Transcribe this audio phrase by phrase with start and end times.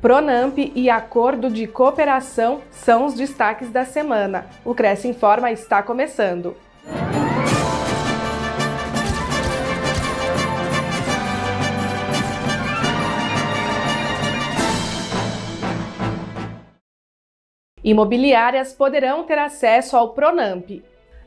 [0.00, 4.46] Pronamp e Acordo de Cooperação são os destaques da semana.
[4.64, 6.56] O Cresce Informa está começando.
[17.82, 20.80] Imobiliárias poderão ter acesso ao Pronamp.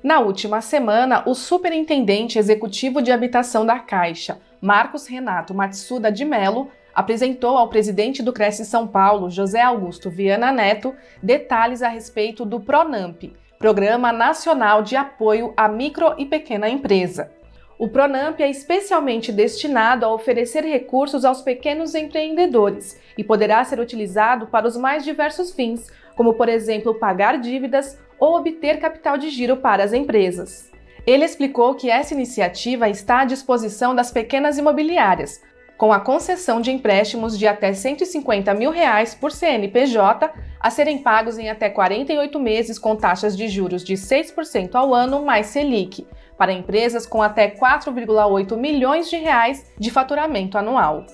[0.04, 6.70] Na última semana, o superintendente executivo de habitação da Caixa, Marcos Renato Matsuda de Mello,
[6.94, 12.59] apresentou ao presidente do Cresce São Paulo, José Augusto Viana Neto, detalhes a respeito do
[12.59, 17.31] Pronamp, Programa Nacional de Apoio à Micro e Pequena Empresa.
[17.78, 24.48] O Pronamp é especialmente destinado a oferecer recursos aos pequenos empreendedores e poderá ser utilizado
[24.48, 29.58] para os mais diversos fins, como, por exemplo, pagar dívidas ou obter capital de giro
[29.58, 30.72] para as empresas.
[31.06, 35.42] Ele explicou que essa iniciativa está à disposição das pequenas imobiliárias,
[35.82, 41.40] com a concessão de empréstimos de até 150 mil reais por CNPJ a serem pagos
[41.40, 46.06] em até 48 meses com taxas de juros de 6% ao ano mais Selic,
[46.38, 51.08] para empresas com até 4,8 milhões de reais de faturamento anual.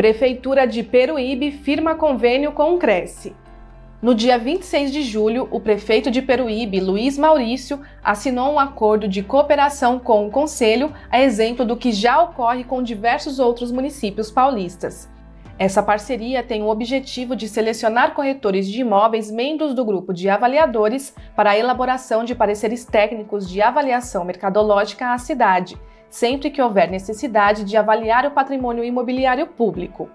[0.00, 3.36] Prefeitura de Peruíbe firma convênio com o Cresce.
[4.00, 9.22] No dia 26 de julho, o prefeito de Peruíbe, Luiz Maurício, assinou um acordo de
[9.22, 15.06] cooperação com o Conselho, a exemplo do que já ocorre com diversos outros municípios paulistas.
[15.58, 21.14] Essa parceria tem o objetivo de selecionar corretores de imóveis membros do grupo de avaliadores
[21.36, 25.78] para a elaboração de pareceres técnicos de avaliação mercadológica à cidade,
[26.10, 30.10] sempre que houver necessidade de avaliar o patrimônio imobiliário público.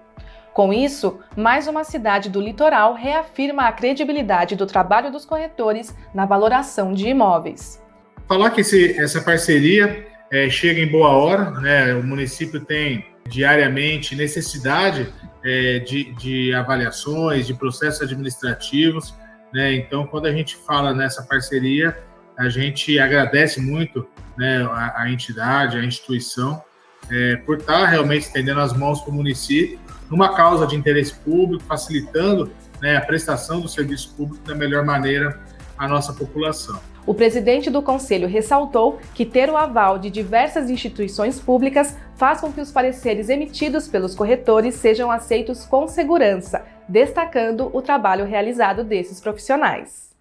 [0.52, 6.24] Com isso, mais uma cidade do litoral reafirma a credibilidade do trabalho dos corretores na
[6.24, 7.82] valoração de imóveis.
[8.26, 11.94] Falar que esse, essa parceria é, chega em boa hora, né?
[11.94, 15.12] o município tem diariamente necessidade
[15.44, 19.14] é, de, de, avaliações, de processos administrativos,
[19.52, 19.74] né?
[19.74, 21.96] então quando a gente fala nessa parceria,
[22.38, 26.62] a gente agradece muito né, a, a entidade, a instituição,
[27.10, 29.78] é, por estar realmente estendendo as mãos para o município
[30.10, 35.40] numa causa de interesse público, facilitando né, a prestação do serviço público da melhor maneira
[35.76, 36.80] à nossa população.
[37.06, 42.52] O presidente do Conselho ressaltou que ter o aval de diversas instituições públicas faz com
[42.52, 49.20] que os pareceres emitidos pelos corretores sejam aceitos com segurança, destacando o trabalho realizado desses
[49.20, 50.15] profissionais.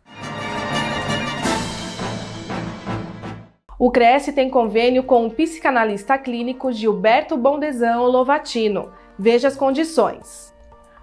[3.85, 10.51] O Cresce tem convênio com o psicanalista clínico Gilberto Bondesão Lovatino Veja as condições.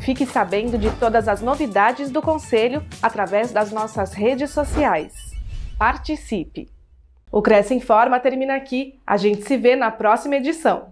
[0.00, 5.14] Fique sabendo de todas as novidades do Conselho através das nossas redes sociais.
[5.78, 6.68] Participe!
[7.30, 9.00] O Cresce Informa termina aqui.
[9.06, 10.91] A gente se vê na próxima edição.